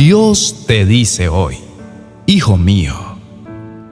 Dios 0.00 0.64
te 0.66 0.86
dice 0.86 1.28
hoy, 1.28 1.56
Hijo 2.24 2.56
mío, 2.56 2.94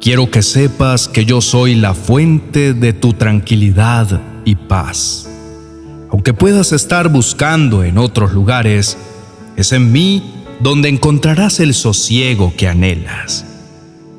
quiero 0.00 0.30
que 0.30 0.40
sepas 0.40 1.06
que 1.06 1.26
yo 1.26 1.42
soy 1.42 1.74
la 1.74 1.92
fuente 1.92 2.72
de 2.72 2.94
tu 2.94 3.12
tranquilidad 3.12 4.22
y 4.46 4.54
paz. 4.54 5.28
Aunque 6.10 6.32
puedas 6.32 6.72
estar 6.72 7.10
buscando 7.10 7.84
en 7.84 7.98
otros 7.98 8.32
lugares, 8.32 8.96
es 9.58 9.72
en 9.72 9.92
mí 9.92 10.22
donde 10.60 10.88
encontrarás 10.88 11.60
el 11.60 11.74
sosiego 11.74 12.54
que 12.56 12.68
anhelas. 12.68 13.44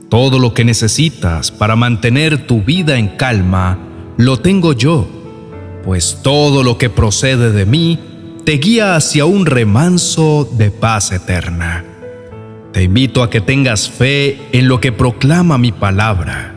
Todo 0.10 0.38
lo 0.38 0.54
que 0.54 0.66
necesitas 0.66 1.50
para 1.50 1.76
mantener 1.76 2.46
tu 2.46 2.62
vida 2.62 3.00
en 3.00 3.08
calma, 3.18 3.80
lo 4.16 4.38
tengo 4.38 4.74
yo, 4.74 5.08
pues 5.84 6.20
todo 6.22 6.62
lo 6.62 6.78
que 6.78 6.92
procede 6.92 7.52
de 7.52 7.66
mí 7.66 7.98
te 8.50 8.58
guía 8.58 8.96
hacia 8.96 9.26
un 9.26 9.46
remanso 9.46 10.50
de 10.58 10.72
paz 10.72 11.12
eterna. 11.12 11.86
Te 12.74 12.82
invito 12.82 13.22
a 13.22 13.30
que 13.30 13.42
tengas 13.42 13.88
fe 13.88 14.42
en 14.54 14.68
lo 14.68 14.82
que 14.82 14.92
proclama 14.92 15.60
mi 15.60 15.72
palabra. 15.72 16.56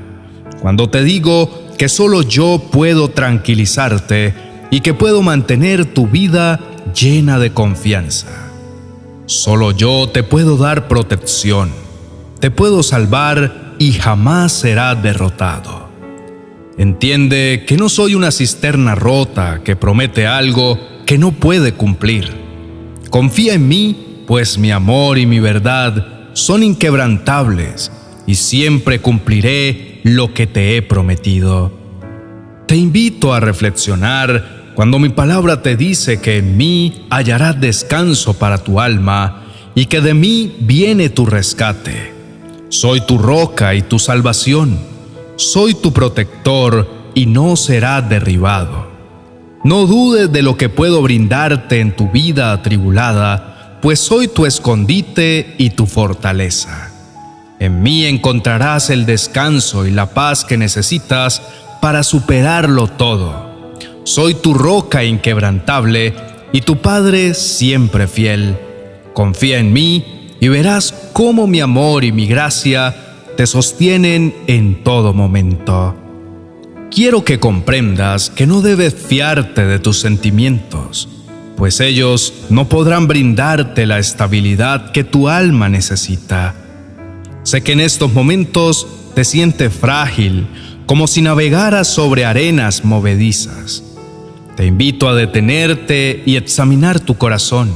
Cuando 0.62 0.88
te 0.88 1.04
digo 1.04 1.68
que 1.76 1.90
solo 1.90 2.22
yo 2.22 2.62
puedo 2.72 3.10
tranquilizarte 3.10 4.32
y 4.70 4.80
que 4.80 4.94
puedo 4.94 5.20
mantener 5.20 5.84
tu 5.84 6.06
vida 6.06 6.60
llena 6.98 7.38
de 7.38 7.52
confianza. 7.52 8.50
Solo 9.26 9.72
yo 9.72 10.08
te 10.08 10.22
puedo 10.22 10.56
dar 10.56 10.88
protección, 10.88 11.72
te 12.40 12.50
puedo 12.50 12.82
salvar 12.82 13.74
y 13.78 13.92
jamás 13.92 14.52
serás 14.52 15.02
derrotado. 15.02 15.90
Entiende 16.78 17.66
que 17.68 17.76
no 17.76 17.90
soy 17.90 18.14
una 18.14 18.30
cisterna 18.30 18.94
rota 18.94 19.60
que 19.62 19.76
promete 19.76 20.26
algo 20.26 20.91
que 21.12 21.18
no 21.18 21.32
puede 21.32 21.74
cumplir. 21.74 22.30
Confía 23.10 23.52
en 23.52 23.68
mí, 23.68 24.24
pues 24.26 24.56
mi 24.56 24.70
amor 24.70 25.18
y 25.18 25.26
mi 25.26 25.40
verdad 25.40 26.30
son 26.32 26.62
inquebrantables 26.62 27.92
y 28.26 28.36
siempre 28.36 29.02
cumpliré 29.02 30.00
lo 30.04 30.32
que 30.32 30.46
te 30.46 30.74
he 30.74 30.80
prometido. 30.80 31.70
Te 32.66 32.76
invito 32.76 33.34
a 33.34 33.40
reflexionar 33.40 34.72
cuando 34.74 34.98
mi 34.98 35.10
palabra 35.10 35.60
te 35.60 35.76
dice 35.76 36.18
que 36.18 36.38
en 36.38 36.56
mí 36.56 37.04
hallarás 37.10 37.60
descanso 37.60 38.32
para 38.38 38.64
tu 38.64 38.80
alma 38.80 39.42
y 39.74 39.84
que 39.84 40.00
de 40.00 40.14
mí 40.14 40.56
viene 40.60 41.10
tu 41.10 41.26
rescate. 41.26 42.14
Soy 42.70 43.02
tu 43.02 43.18
roca 43.18 43.74
y 43.74 43.82
tu 43.82 43.98
salvación. 43.98 44.78
Soy 45.36 45.74
tu 45.74 45.92
protector 45.92 46.88
y 47.14 47.26
no 47.26 47.56
será 47.56 48.00
derribado. 48.00 48.91
No 49.64 49.86
dudes 49.86 50.32
de 50.32 50.42
lo 50.42 50.56
que 50.56 50.68
puedo 50.68 51.02
brindarte 51.02 51.78
en 51.80 51.94
tu 51.94 52.10
vida 52.10 52.52
atribulada, 52.52 53.78
pues 53.80 54.00
soy 54.00 54.26
tu 54.26 54.44
escondite 54.44 55.54
y 55.56 55.70
tu 55.70 55.86
fortaleza. 55.86 56.90
En 57.60 57.80
mí 57.80 58.04
encontrarás 58.06 58.90
el 58.90 59.06
descanso 59.06 59.86
y 59.86 59.92
la 59.92 60.14
paz 60.14 60.44
que 60.44 60.56
necesitas 60.56 61.42
para 61.80 62.02
superarlo 62.02 62.88
todo. 62.88 63.52
Soy 64.02 64.34
tu 64.34 64.52
roca 64.52 65.04
inquebrantable 65.04 66.12
y 66.52 66.62
tu 66.62 66.78
Padre 66.78 67.34
siempre 67.34 68.08
fiel. 68.08 68.58
Confía 69.14 69.60
en 69.60 69.72
mí 69.72 70.36
y 70.40 70.48
verás 70.48 70.92
cómo 71.12 71.46
mi 71.46 71.60
amor 71.60 72.02
y 72.02 72.10
mi 72.10 72.26
gracia 72.26 72.96
te 73.36 73.46
sostienen 73.46 74.34
en 74.48 74.82
todo 74.82 75.14
momento. 75.14 76.01
Quiero 76.94 77.24
que 77.24 77.40
comprendas 77.40 78.28
que 78.28 78.46
no 78.46 78.60
debes 78.60 78.92
fiarte 78.92 79.64
de 79.64 79.78
tus 79.78 79.98
sentimientos, 79.98 81.08
pues 81.56 81.80
ellos 81.80 82.34
no 82.50 82.68
podrán 82.68 83.08
brindarte 83.08 83.86
la 83.86 83.98
estabilidad 83.98 84.92
que 84.92 85.02
tu 85.02 85.30
alma 85.30 85.70
necesita. 85.70 86.54
Sé 87.44 87.62
que 87.62 87.72
en 87.72 87.80
estos 87.80 88.12
momentos 88.12 88.86
te 89.14 89.24
sientes 89.24 89.72
frágil, 89.72 90.46
como 90.84 91.06
si 91.06 91.22
navegaras 91.22 91.88
sobre 91.88 92.26
arenas 92.26 92.84
movedizas. 92.84 93.82
Te 94.54 94.66
invito 94.66 95.08
a 95.08 95.14
detenerte 95.14 96.22
y 96.26 96.36
examinar 96.36 97.00
tu 97.00 97.16
corazón. 97.16 97.72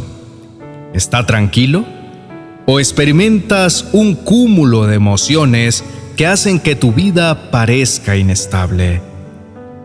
¿Está 0.93 1.25
tranquilo? 1.25 1.87
¿O 2.67 2.81
experimentas 2.81 3.87
un 3.93 4.15
cúmulo 4.15 4.85
de 4.85 4.97
emociones 4.97 5.85
que 6.17 6.27
hacen 6.27 6.59
que 6.59 6.75
tu 6.75 6.93
vida 6.93 7.51
parezca 7.51 8.17
inestable. 8.17 9.03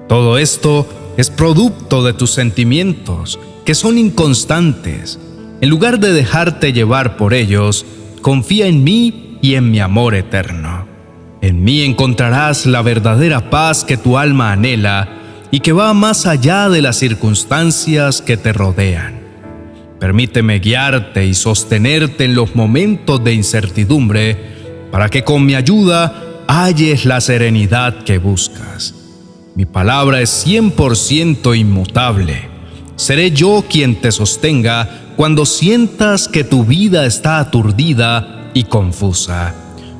Todo 0.08 0.38
esto 0.38 0.88
es 1.18 1.30
producto 1.30 2.03
de 2.03 2.14
tus 2.14 2.31
sentimientos, 2.31 3.38
que 3.66 3.75
son 3.75 3.97
inconstantes. 3.97 5.19
En 5.59 5.69
lugar 5.69 6.00
de 6.00 6.14
dejarte 6.14 6.74
llevar 6.74 7.18
por 7.18 7.34
ellos, 7.34 7.86
confía 8.22 8.68
en 8.68 8.84
mí 8.84 9.38
y 9.42 9.56
en 9.56 9.72
mi 9.72 9.80
amor 9.80 10.16
eterno. 10.16 10.88
En 11.42 11.64
mí 11.64 11.81
encontrarás 11.81 12.66
la 12.66 12.81
verdadera 12.81 13.50
paz 13.50 13.84
que 13.84 13.98
tu 13.98 14.18
alma 14.18 14.53
anhela 14.53 15.09
y 15.52 15.59
que 15.59 15.74
va 15.74 15.94
más 15.94 16.25
allá 16.25 16.69
de 16.69 16.81
las 16.81 16.98
circunstancias 16.98 18.22
que 18.22 18.38
te 18.38 18.53
rodean. 18.53 19.19
Permíteme 20.00 20.59
guiarte 20.59 21.25
y 21.25 21.34
sostenerte 21.34 22.25
en 22.25 22.36
los 22.36 22.56
momentos 22.56 23.24
de 23.24 23.34
incertidumbre 23.34 24.50
para 24.91 25.09
que 25.09 25.24
con 25.24 25.46
mi 25.46 25.56
ayuda 25.56 26.44
halles 26.47 27.06
la 27.06 27.22
serenidad 27.22 28.03
que 28.03 28.18
buscas. 28.18 28.94
Mi 29.56 29.66
palabra 29.66 30.22
es 30.22 30.46
100% 30.46 31.57
inmutable. 31.57 32.50
Seré 32.96 33.31
yo 33.31 33.66
quien 33.69 34.00
te 34.01 34.12
sostenga 34.12 35.13
cuando 35.16 35.46
sientas 35.46 36.28
que 36.28 36.44
tu 36.44 36.66
vida 36.66 37.06
está 37.06 37.40
aturdida 37.40 38.51
y 38.53 38.66
confusa, 38.66 39.56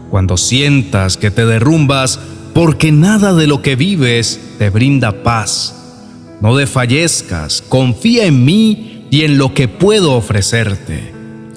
cuando 0.10 0.38
sientas 0.38 1.18
que 1.18 1.32
te 1.32 1.46
derrumbas 1.46 2.20
porque 2.54 2.92
nada 2.92 3.34
de 3.34 3.48
lo 3.48 3.62
que 3.62 3.76
vives 3.76 4.40
te 4.58 4.70
brinda 4.70 5.24
paz. 5.24 5.76
No 6.42 6.56
desfallezcas, 6.56 7.62
confía 7.62 8.26
en 8.26 8.44
mí 8.44 9.08
y 9.10 9.24
en 9.24 9.38
lo 9.38 9.54
que 9.54 9.68
puedo 9.68 10.14
ofrecerte. 10.14 11.14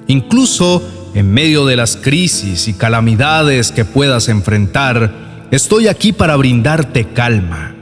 Incluso 0.07 0.81
en 1.15 1.33
medio 1.33 1.65
de 1.65 1.77
las 1.77 1.95
crisis 1.95 2.67
y 2.67 2.73
calamidades 2.73 3.71
que 3.71 3.85
puedas 3.85 4.27
enfrentar, 4.27 5.47
estoy 5.49 5.87
aquí 5.87 6.11
para 6.11 6.35
brindarte 6.35 7.05
calma. 7.05 7.73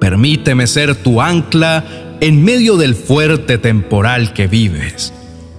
Permíteme 0.00 0.66
ser 0.66 0.96
tu 0.96 1.22
ancla 1.22 1.84
en 2.20 2.42
medio 2.42 2.76
del 2.76 2.96
fuerte 2.96 3.56
temporal 3.56 4.32
que 4.32 4.48
vives. 4.48 5.12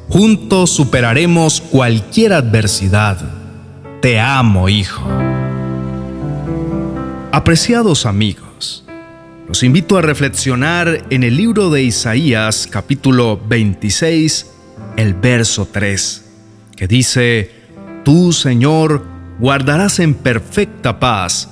Juntos 0.09 0.71
superaremos 0.71 1.61
cualquier 1.61 2.33
adversidad. 2.33 3.17
Te 4.01 4.19
amo, 4.19 4.67
hijo. 4.67 5.07
Apreciados 7.31 8.05
amigos, 8.05 8.83
los 9.47 9.63
invito 9.63 9.97
a 9.97 10.01
reflexionar 10.01 11.05
en 11.09 11.23
el 11.23 11.37
libro 11.37 11.69
de 11.69 11.83
Isaías 11.83 12.67
capítulo 12.69 13.39
26, 13.47 14.47
el 14.97 15.13
verso 15.13 15.69
3 15.71 16.30
que 16.81 16.87
dice, 16.87 17.51
Tú, 18.03 18.33
Señor, 18.33 19.05
guardarás 19.37 19.99
en 19.99 20.15
perfecta 20.15 20.99
paz 20.99 21.47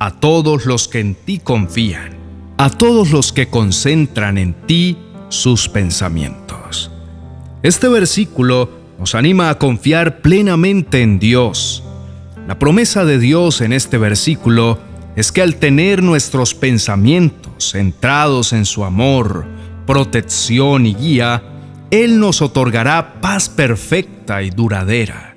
a 0.00 0.10
todos 0.10 0.66
los 0.66 0.88
que 0.88 0.98
en 0.98 1.14
ti 1.14 1.38
confían, 1.38 2.16
a 2.58 2.68
todos 2.68 3.12
los 3.12 3.32
que 3.32 3.46
concentran 3.46 4.38
en 4.38 4.54
ti 4.66 4.98
sus 5.28 5.68
pensamientos. 5.68 6.90
Este 7.62 7.86
versículo 7.86 8.70
nos 8.98 9.14
anima 9.14 9.50
a 9.50 9.58
confiar 9.60 10.20
plenamente 10.20 11.00
en 11.00 11.20
Dios. 11.20 11.84
La 12.48 12.58
promesa 12.58 13.04
de 13.04 13.20
Dios 13.20 13.60
en 13.60 13.72
este 13.72 13.98
versículo 13.98 14.80
es 15.14 15.30
que 15.30 15.42
al 15.42 15.54
tener 15.54 16.02
nuestros 16.02 16.56
pensamientos 16.56 17.70
centrados 17.70 18.52
en 18.52 18.64
su 18.64 18.82
amor, 18.82 19.46
protección 19.86 20.86
y 20.86 20.94
guía, 20.96 21.51
él 21.92 22.18
nos 22.18 22.40
otorgará 22.40 23.20
paz 23.20 23.50
perfecta 23.50 24.42
y 24.42 24.48
duradera. 24.48 25.36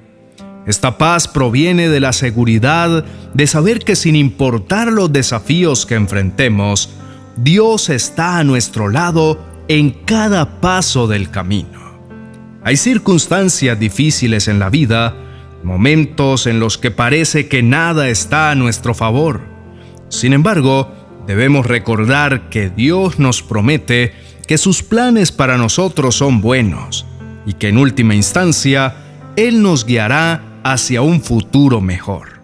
Esta 0.66 0.98
paz 0.98 1.28
proviene 1.28 1.90
de 1.90 2.00
la 2.00 2.14
seguridad 2.14 3.04
de 3.34 3.46
saber 3.46 3.80
que 3.80 3.98
sin 3.98 4.16
importar 4.16 4.88
los 4.88 5.12
desafíos 5.12 5.86
que 5.86 5.96
enfrentemos, 5.96 6.90
Dios 7.36 7.90
está 7.90 8.38
a 8.38 8.46
nuestro 8.46 8.88
lado 8.88 9.46
en 9.68 9.90
cada 9.92 10.62
paso 10.62 11.08
del 11.08 11.30
camino. 11.30 12.00
Hay 12.64 12.78
circunstancias 12.78 13.78
difíciles 13.78 14.48
en 14.48 14.58
la 14.58 14.70
vida, 14.70 15.14
momentos 15.62 16.48
en 16.48 16.62
los 16.62 16.78
que 16.78 16.90
parece 16.90 17.50
que 17.50 17.64
nada 17.64 18.08
está 18.08 18.50
a 18.50 18.56
nuestro 18.56 18.94
favor. 18.96 19.42
Sin 20.08 20.32
embargo, 20.32 20.90
debemos 21.28 21.66
recordar 21.66 22.50
que 22.50 22.70
Dios 22.70 23.20
nos 23.20 23.44
promete 23.44 24.14
que 24.46 24.58
sus 24.58 24.84
planes 24.84 25.32
para 25.32 25.58
nosotros 25.58 26.16
son 26.16 26.42
buenos 26.42 27.06
y 27.46 27.54
que 27.54 27.70
en 27.70 27.78
última 27.78 28.16
instancia 28.16 28.96
Él 29.36 29.62
nos 29.62 29.86
guiará 29.86 30.60
hacia 30.64 31.02
un 31.02 31.22
futuro 31.22 31.82
mejor. 31.82 32.42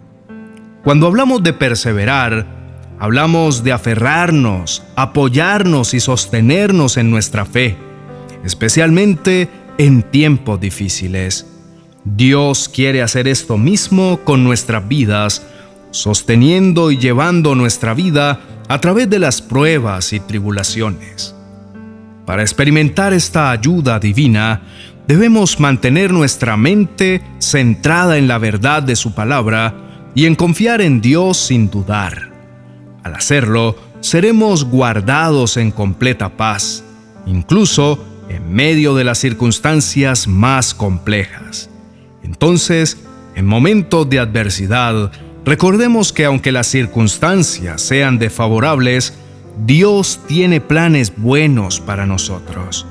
Cuando 0.84 1.06
hablamos 1.06 1.42
de 1.42 1.52
perseverar, 1.52 2.46
hablamos 2.98 3.64
de 3.64 3.72
aferrarnos, 3.72 4.82
apoyarnos 4.96 5.94
y 5.94 6.00
sostenernos 6.00 6.96
en 6.96 7.10
nuestra 7.10 7.44
fe, 7.44 7.76
especialmente 8.44 9.48
en 9.78 10.02
tiempos 10.02 10.60
difíciles. 10.60 11.46
Dios 12.04 12.68
quiere 12.68 13.02
hacer 13.02 13.28
esto 13.28 13.58
mismo 13.58 14.20
con 14.24 14.42
nuestras 14.42 14.86
vidas, 14.88 15.46
sosteniendo 15.92 16.90
y 16.90 16.98
llevando 16.98 17.54
nuestra 17.54 17.94
vida 17.94 18.40
a 18.68 18.80
través 18.80 19.08
de 19.08 19.18
las 19.18 19.42
pruebas 19.42 20.12
y 20.12 20.20
tribulaciones. 20.20 21.34
Para 22.32 22.44
experimentar 22.44 23.12
esta 23.12 23.50
ayuda 23.50 23.98
divina, 23.98 24.62
debemos 25.06 25.60
mantener 25.60 26.14
nuestra 26.14 26.56
mente 26.56 27.20
centrada 27.40 28.16
en 28.16 28.26
la 28.26 28.38
verdad 28.38 28.82
de 28.82 28.96
su 28.96 29.14
palabra 29.14 29.74
y 30.14 30.24
en 30.24 30.34
confiar 30.34 30.80
en 30.80 31.02
Dios 31.02 31.36
sin 31.36 31.68
dudar. 31.68 32.30
Al 33.02 33.16
hacerlo, 33.16 33.76
seremos 34.00 34.64
guardados 34.64 35.58
en 35.58 35.72
completa 35.72 36.30
paz, 36.30 36.82
incluso 37.26 38.02
en 38.30 38.50
medio 38.50 38.94
de 38.94 39.04
las 39.04 39.18
circunstancias 39.18 40.26
más 40.26 40.72
complejas. 40.72 41.68
Entonces, 42.22 42.96
en 43.34 43.44
momentos 43.44 44.08
de 44.08 44.20
adversidad, 44.20 45.12
recordemos 45.44 46.14
que 46.14 46.24
aunque 46.24 46.50
las 46.50 46.68
circunstancias 46.68 47.82
sean 47.82 48.18
desfavorables, 48.18 49.12
Dios 49.58 50.20
tiene 50.26 50.60
planes 50.60 51.12
buenos 51.16 51.80
para 51.80 52.06
nosotros. 52.06 52.86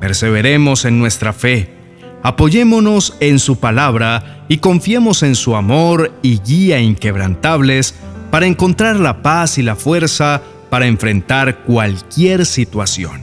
Perseveremos 0.00 0.84
en 0.84 0.98
nuestra 0.98 1.32
fe, 1.32 1.74
apoyémonos 2.22 3.16
en 3.20 3.38
su 3.38 3.60
palabra 3.60 4.44
y 4.48 4.58
confiemos 4.58 5.22
en 5.22 5.34
su 5.34 5.56
amor 5.56 6.12
y 6.22 6.38
guía 6.38 6.80
inquebrantables 6.80 7.94
para 8.30 8.46
encontrar 8.46 8.96
la 8.96 9.22
paz 9.22 9.58
y 9.58 9.62
la 9.62 9.76
fuerza 9.76 10.42
para 10.70 10.86
enfrentar 10.86 11.64
cualquier 11.64 12.46
situación. 12.46 13.22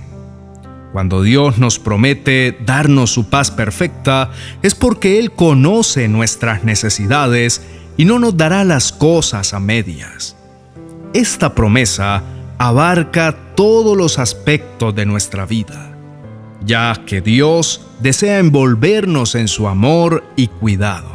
Cuando 0.91 1.21
Dios 1.21 1.57
nos 1.57 1.79
promete 1.79 2.57
darnos 2.65 3.11
su 3.11 3.29
paz 3.29 3.51
perfecta, 3.51 4.31
es 4.61 4.75
porque 4.75 5.19
Él 5.19 5.31
conoce 5.31 6.07
nuestras 6.07 6.63
necesidades 6.63 7.61
y 7.97 8.05
no 8.05 8.19
nos 8.19 8.37
dará 8.37 8.63
las 8.63 8.91
cosas 8.91 9.53
a 9.53 9.59
medias. 9.59 10.35
Esta 11.13 11.55
promesa 11.55 12.23
abarca 12.57 13.35
todos 13.55 13.95
los 13.95 14.19
aspectos 14.19 14.95
de 14.95 15.05
nuestra 15.05 15.45
vida, 15.45 15.95
ya 16.65 17.01
que 17.05 17.21
Dios 17.21 17.81
desea 17.99 18.39
envolvernos 18.39 19.35
en 19.35 19.47
su 19.47 19.67
amor 19.67 20.23
y 20.35 20.47
cuidado. 20.47 21.09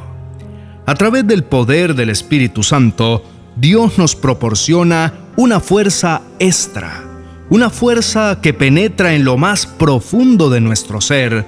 A 0.87 0.95
través 0.95 1.27
del 1.27 1.45
poder 1.45 1.95
del 1.95 2.11
Espíritu 2.11 2.63
Santo, 2.63 3.25
Dios 3.57 3.99
nos 3.99 4.17
proporciona 4.17 5.15
una 5.37 5.61
fuerza 5.61 6.23
extra, 6.39 7.05
una 7.51 7.71
fuerza 7.71 8.41
que 8.41 8.55
penetra 8.55 9.15
en 9.15 9.25
lo 9.25 9.37
más 9.37 9.67
profundo 9.67 10.51
de 10.51 10.61
nuestro 10.61 11.01
ser 11.01 11.45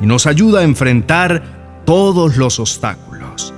y 0.00 0.06
nos 0.06 0.26
ayuda 0.26 0.60
a 0.60 0.64
enfrentar 0.64 1.82
todos 1.84 2.36
los 2.36 2.58
obstáculos. 2.58 3.54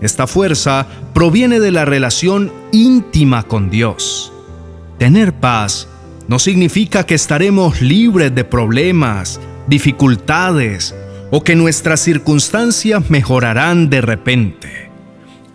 Esta 0.00 0.26
fuerza 0.26 0.86
proviene 1.14 1.60
de 1.60 1.70
la 1.70 1.84
relación 1.84 2.52
íntima 2.72 3.44
con 3.44 3.70
Dios. 3.70 4.32
Tener 4.98 5.34
paz 5.34 5.88
no 6.26 6.38
significa 6.38 7.04
que 7.04 7.14
estaremos 7.14 7.82
libres 7.82 8.34
de 8.34 8.44
problemas, 8.44 9.38
dificultades 9.66 10.94
o 11.30 11.42
que 11.44 11.54
nuestras 11.54 12.00
circunstancias 12.00 13.10
mejorarán 13.10 13.90
de 13.90 14.00
repente. 14.00 14.90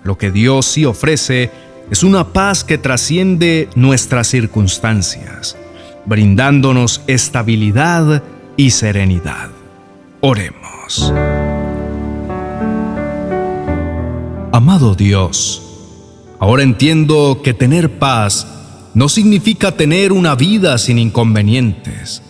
Lo 0.03 0.17
que 0.17 0.31
Dios 0.31 0.67
sí 0.67 0.85
ofrece 0.85 1.49
es 1.89 2.03
una 2.03 2.33
paz 2.33 2.63
que 2.63 2.77
trasciende 2.77 3.67
nuestras 3.75 4.27
circunstancias, 4.27 5.57
brindándonos 6.05 7.01
estabilidad 7.07 8.23
y 8.57 8.71
serenidad. 8.71 9.49
Oremos. 10.21 11.11
Amado 14.51 14.93
Dios, 14.93 15.63
ahora 16.39 16.61
entiendo 16.61 17.41
que 17.43 17.53
tener 17.53 17.97
paz 17.97 18.60
no 18.93 19.09
significa 19.09 19.71
tener 19.71 20.11
una 20.11 20.35
vida 20.35 20.77
sin 20.77 20.99
inconvenientes, 20.99 22.21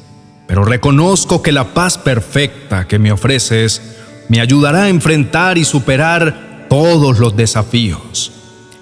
pero 0.48 0.64
reconozco 0.64 1.42
que 1.42 1.52
la 1.52 1.74
paz 1.74 1.98
perfecta 1.98 2.88
que 2.88 3.00
me 3.00 3.12
ofreces 3.12 3.82
me 4.30 4.42
ayudará 4.42 4.84
a 4.84 4.90
enfrentar 4.90 5.58
y 5.58 5.66
superar 5.66 6.68
todos 6.70 7.20
los 7.20 7.36
desafíos. 7.36 8.32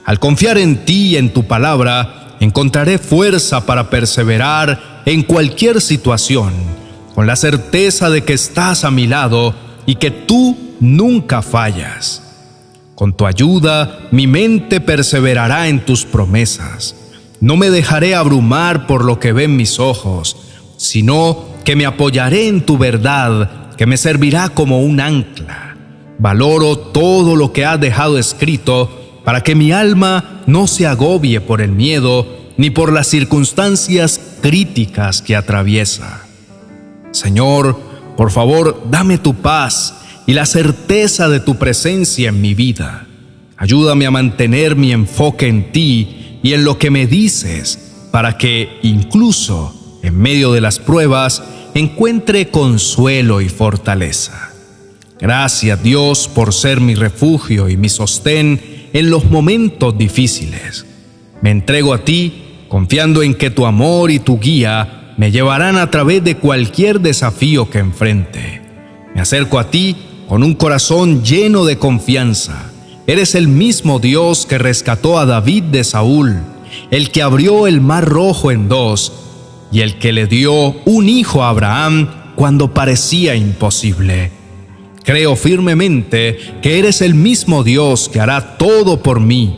Al 0.06 0.20
confiar 0.20 0.58
en 0.58 0.86
ti 0.86 1.10
y 1.10 1.18
en 1.18 1.34
tu 1.34 1.46
palabra, 1.46 2.36
encontraré 2.40 2.98
fuerza 2.98 3.66
para 3.66 3.90
perseverar 3.90 5.02
en 5.06 5.24
cualquier 5.24 5.82
situación, 5.82 6.54
con 7.16 7.28
la 7.28 7.36
certeza 7.36 8.10
de 8.10 8.24
que 8.24 8.34
estás 8.34 8.84
a 8.84 8.92
mi 8.92 9.08
lado 9.08 9.56
y 9.86 9.96
que 9.96 10.12
tú 10.12 10.76
nunca 10.80 11.42
fallas. 11.42 12.24
Con 12.96 13.14
tu 13.14 13.26
ayuda, 13.26 14.00
mi 14.12 14.28
mente 14.28 14.82
perseverará 14.82 15.68
en 15.68 15.86
tus 15.86 16.06
promesas. 16.06 16.96
No 17.42 17.56
me 17.56 17.70
dejaré 17.70 18.16
abrumar 18.16 18.86
por 18.86 19.06
lo 19.06 19.20
que 19.20 19.32
ven 19.32 19.56
mis 19.56 19.80
ojos, 19.80 20.36
sino 20.78 21.46
que 21.64 21.76
me 21.76 21.86
apoyaré 21.86 22.48
en 22.48 22.66
tu 22.66 22.78
verdad, 22.78 23.76
que 23.78 23.86
me 23.86 23.96
servirá 23.96 24.50
como 24.50 24.82
un 24.82 25.00
ancla. 25.00 25.78
Valoro 26.18 26.78
todo 26.78 27.38
lo 27.38 27.54
que 27.54 27.66
has 27.66 27.80
dejado 27.80 28.18
escrito 28.18 29.22
para 29.24 29.42
que 29.42 29.56
mi 29.56 29.72
alma 29.72 30.42
no 30.48 30.68
se 30.68 30.86
agobie 30.86 31.40
por 31.40 31.62
el 31.62 31.72
miedo 31.72 32.28
ni 32.58 32.72
por 32.72 32.92
las 32.92 33.08
circunstancias 33.08 34.20
críticas 34.42 35.22
que 35.22 35.36
atraviesa. 35.38 36.26
Señor, 37.12 37.80
por 38.18 38.32
favor, 38.32 38.84
dame 38.92 39.18
tu 39.18 39.36
paz 39.36 39.96
y 40.28 40.34
la 40.34 40.46
certeza 40.46 41.30
de 41.30 41.40
tu 41.40 41.56
presencia 41.56 42.30
en 42.30 42.42
mi 42.42 42.54
vida. 42.54 43.08
Ayúdame 43.56 44.06
a 44.06 44.12
mantener 44.12 44.76
mi 44.76 44.92
enfoque 44.92 45.48
en 45.48 45.72
ti 45.72 46.19
y 46.42 46.54
en 46.54 46.64
lo 46.64 46.78
que 46.78 46.92
me 46.92 47.08
dices, 47.08 48.08
para 48.12 48.38
que 48.38 48.80
incluso 48.82 50.00
en 50.04 50.18
medio 50.18 50.52
de 50.52 50.62
las 50.62 50.80
pruebas 50.80 51.44
encuentre 51.74 52.50
consuelo 52.50 53.42
y 53.42 53.50
fortaleza. 53.50 54.52
Gracias 55.20 55.84
Dios 55.84 56.30
por 56.34 56.54
ser 56.54 56.80
mi 56.80 56.96
refugio 56.96 57.70
y 57.70 57.78
mi 57.78 57.90
sostén 57.90 58.90
en 58.94 59.10
los 59.10 59.26
momentos 59.26 59.98
difíciles. 59.98 60.86
Me 61.42 61.52
entrego 61.52 61.94
a 61.94 62.04
ti 62.04 62.44
confiando 62.70 63.22
en 63.22 63.36
que 63.36 63.50
tu 63.50 63.66
amor 63.66 64.12
y 64.12 64.20
tu 64.20 64.40
guía 64.40 65.14
me 65.18 65.32
llevarán 65.32 65.78
a 65.78 65.92
través 65.92 66.24
de 66.24 66.38
cualquier 66.38 67.02
desafío 67.02 67.70
que 67.70 67.80
enfrente. 67.80 68.62
Me 69.14 69.22
acerco 69.22 69.60
a 69.60 69.70
ti 69.70 69.98
con 70.30 70.44
un 70.44 70.54
corazón 70.54 71.24
lleno 71.24 71.66
de 71.66 71.78
confianza 71.78 72.69
Eres 73.10 73.34
el 73.34 73.48
mismo 73.48 73.98
Dios 73.98 74.46
que 74.46 74.60
rescató 74.60 75.18
a 75.18 75.26
David 75.26 75.64
de 75.64 75.84
Saúl, 75.84 76.44
el 76.92 77.10
que 77.10 77.24
abrió 77.24 77.66
el 77.66 77.82
mar 77.82 78.06
rojo 78.06 78.52
en 78.52 78.70
dos 78.70 79.12
y 79.72 79.82
el 79.82 79.98
que 79.98 80.14
le 80.14 80.28
dio 80.28 80.76
un 80.86 81.10
hijo 81.10 81.44
a 81.44 81.50
Abraham 81.50 82.08
cuando 82.36 82.72
parecía 82.72 83.34
imposible. 83.34 84.32
Creo 85.04 85.36
firmemente 85.36 86.38
que 86.62 86.78
eres 86.78 87.02
el 87.02 87.16
mismo 87.16 87.64
Dios 87.64 88.10
que 88.10 88.20
hará 88.20 88.58
todo 88.58 89.02
por 89.02 89.20
mí, 89.20 89.58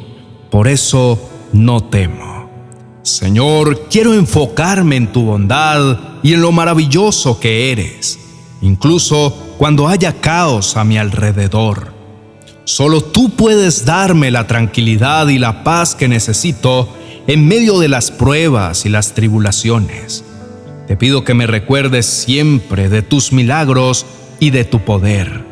por 0.50 0.70
eso 0.70 1.20
no 1.51 1.84
temo. 1.84 2.50
Señor, 3.03 3.89
quiero 3.89 4.13
enfocarme 4.13 4.96
en 4.96 5.12
tu 5.12 5.24
bondad 5.24 6.00
y 6.24 6.31
en 6.31 6.41
lo 6.41 6.53
maravilloso 6.53 7.38
que 7.38 7.74
eres, 7.74 8.17
incluso 8.62 9.36
cuando 9.58 9.89
haya 9.89 10.22
caos 10.22 10.77
a 10.77 10.86
mi 10.86 10.98
alrededor. 10.98 11.91
Solo 12.63 13.01
tú 13.01 13.32
puedes 13.32 13.86
darme 13.86 14.30
la 14.30 14.46
tranquilidad 14.46 15.27
y 15.30 15.39
la 15.39 15.63
paz 15.63 15.96
que 15.96 16.08
necesito 16.08 16.88
en 17.27 17.48
medio 17.48 17.80
de 17.80 17.88
las 17.88 18.12
pruebas 18.12 18.86
y 18.86 18.89
las 18.89 19.13
tribulaciones. 19.13 20.24
Te 20.88 20.96
pido 20.96 21.24
que 21.24 21.34
me 21.34 21.48
recuerdes 21.48 22.06
siempre 22.06 22.89
de 22.89 23.01
tus 23.01 23.32
milagros 23.32 24.06
y 24.39 24.51
de 24.51 24.63
tu 24.63 24.82
poder, 24.82 25.44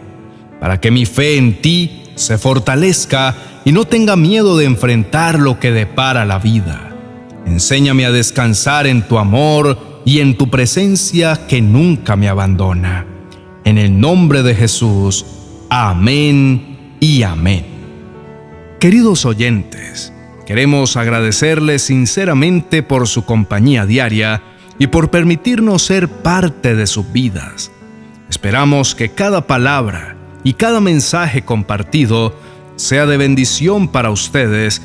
para 0.59 0.79
que 0.79 0.91
mi 0.91 1.05
fe 1.05 1.37
en 1.37 1.61
ti 1.61 2.03
se 2.15 2.37
fortalezca 2.37 3.35
y 3.65 3.71
no 3.71 3.85
tenga 3.85 4.15
miedo 4.15 4.57
de 4.57 4.65
enfrentar 4.65 5.39
lo 5.39 5.59
que 5.59 5.71
depara 5.71 6.25
la 6.25 6.37
vida. 6.37 6.95
Enséñame 7.45 8.05
a 8.05 8.11
descansar 8.11 8.85
en 8.85 9.07
tu 9.07 9.17
amor 9.17 10.01
y 10.05 10.19
en 10.19 10.37
tu 10.37 10.49
presencia 10.49 11.47
que 11.47 11.61
nunca 11.61 12.15
me 12.15 12.29
abandona. 12.29 13.05
En 13.63 13.77
el 13.77 13.99
nombre 13.99 14.43
de 14.43 14.55
Jesús. 14.55 15.25
Amén 15.69 16.68
y 16.99 17.23
amén. 17.23 17.65
Queridos 18.79 19.25
oyentes, 19.25 20.13
queremos 20.45 20.97
agradecerles 20.97 21.81
sinceramente 21.81 22.83
por 22.83 23.07
su 23.07 23.25
compañía 23.25 23.85
diaria 23.85 24.41
y 24.77 24.87
por 24.87 25.11
permitirnos 25.11 25.83
ser 25.83 26.07
parte 26.07 26.75
de 26.75 26.87
sus 26.87 27.11
vidas. 27.11 27.71
Esperamos 28.29 28.95
que 28.95 29.09
cada 29.09 29.47
palabra 29.47 30.15
y 30.43 30.53
cada 30.53 30.79
mensaje 30.79 31.43
compartido 31.43 32.35
sea 32.75 33.05
de 33.05 33.17
bendición 33.17 33.89
para 33.89 34.11
ustedes 34.11 34.81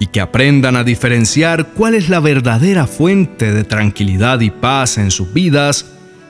y 0.00 0.06
que 0.06 0.20
aprendan 0.20 0.74
a 0.74 0.82
diferenciar 0.82 1.68
cuál 1.68 1.94
es 1.94 2.08
la 2.08 2.18
verdadera 2.18 2.86
fuente 2.88 3.52
de 3.52 3.62
tranquilidad 3.62 4.40
y 4.40 4.50
paz 4.50 4.98
en 4.98 5.12
sus 5.12 5.32
vidas, 5.32 5.86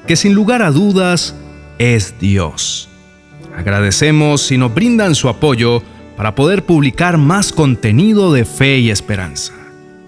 que 0.06 0.16
sin 0.16 0.34
lugar 0.34 0.61
a 0.61 0.70
dudas 0.70 1.34
es 1.78 2.18
Dios. 2.20 2.90
Agradecemos 3.56 4.42
si 4.42 4.58
nos 4.58 4.75
brindan 4.75 5.14
su 5.14 5.28
apoyo 5.28 5.82
para 6.16 6.34
poder 6.34 6.64
publicar 6.64 7.18
más 7.18 7.52
contenido 7.52 8.32
de 8.32 8.44
fe 8.44 8.78
y 8.78 8.90
esperanza. 8.90 9.52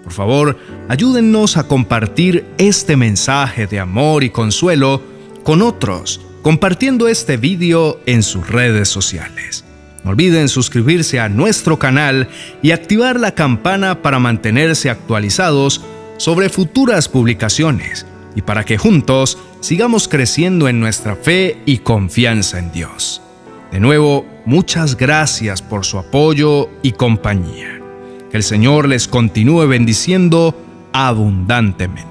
Por 0.03 0.13
favor, 0.13 0.57
ayúdennos 0.87 1.57
a 1.57 1.67
compartir 1.67 2.45
este 2.57 2.95
mensaje 2.95 3.67
de 3.67 3.79
amor 3.79 4.23
y 4.23 4.29
consuelo 4.29 5.01
con 5.43 5.61
otros, 5.61 6.21
compartiendo 6.41 7.07
este 7.07 7.37
vídeo 7.37 7.99
en 8.05 8.23
sus 8.23 8.47
redes 8.47 8.87
sociales. 8.87 9.65
No 10.03 10.11
olviden 10.11 10.47
suscribirse 10.47 11.19
a 11.19 11.27
nuestro 11.27 11.77
canal 11.77 12.29
y 12.61 12.71
activar 12.71 13.19
la 13.19 13.35
campana 13.35 14.01
para 14.01 14.19
mantenerse 14.19 14.89
actualizados 14.89 15.81
sobre 16.17 16.49
futuras 16.49 17.09
publicaciones 17.09 18.05
y 18.33 18.41
para 18.41 18.63
que 18.63 18.77
juntos 18.77 19.37
sigamos 19.59 20.07
creciendo 20.07 20.69
en 20.69 20.79
nuestra 20.79 21.15
fe 21.15 21.61
y 21.65 21.79
confianza 21.79 22.59
en 22.59 22.71
Dios. 22.71 23.21
De 23.71 23.79
nuevo, 23.81 24.25
muchas 24.45 24.95
gracias 24.95 25.61
por 25.61 25.85
su 25.85 25.99
apoyo 25.99 26.69
y 26.81 26.93
compañía. 26.93 27.79
Que 28.31 28.37
el 28.37 28.43
Señor 28.43 28.87
les 28.87 29.07
continúe 29.07 29.67
bendiciendo 29.67 30.55
abundantemente. 30.93 32.07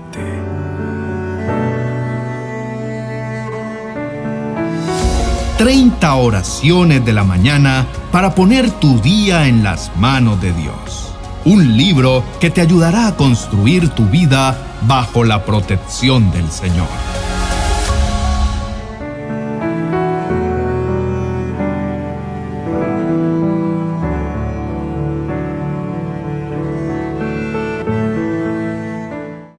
Treinta 5.56 6.16
oraciones 6.16 7.02
de 7.06 7.14
la 7.14 7.24
mañana 7.24 7.86
para 8.12 8.34
poner 8.34 8.70
tu 8.72 9.00
día 9.00 9.48
en 9.48 9.64
las 9.64 9.90
manos 9.96 10.40
de 10.42 10.52
Dios. 10.52 11.10
Un 11.46 11.78
libro 11.78 12.22
que 12.40 12.50
te 12.50 12.60
ayudará 12.60 13.08
a 13.08 13.16
construir 13.16 13.88
tu 13.88 14.04
vida 14.04 14.58
bajo 14.82 15.24
la 15.24 15.46
protección 15.46 16.30
del 16.30 16.50
Señor. 16.50 16.88